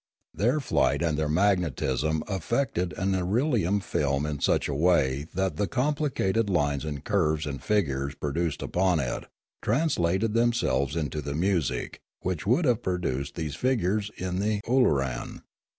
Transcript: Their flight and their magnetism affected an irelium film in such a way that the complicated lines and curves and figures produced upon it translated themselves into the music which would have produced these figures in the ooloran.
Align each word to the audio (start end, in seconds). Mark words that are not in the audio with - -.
Their 0.33 0.59
flight 0.59 1.03
and 1.03 1.15
their 1.15 1.29
magnetism 1.29 2.23
affected 2.27 2.93
an 2.93 3.11
irelium 3.11 3.83
film 3.83 4.25
in 4.25 4.39
such 4.39 4.67
a 4.67 4.73
way 4.73 5.27
that 5.35 5.57
the 5.57 5.67
complicated 5.67 6.49
lines 6.49 6.85
and 6.85 7.03
curves 7.03 7.45
and 7.45 7.61
figures 7.63 8.15
produced 8.15 8.63
upon 8.63 8.99
it 8.99 9.25
translated 9.61 10.33
themselves 10.33 10.95
into 10.95 11.21
the 11.21 11.35
music 11.35 11.99
which 12.21 12.47
would 12.47 12.65
have 12.65 12.81
produced 12.81 13.35
these 13.35 13.53
figures 13.53 14.09
in 14.17 14.39
the 14.39 14.59
ooloran. 14.67 15.43